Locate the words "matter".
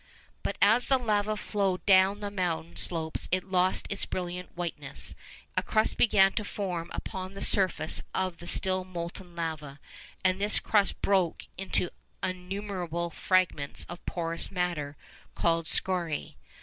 14.49-14.97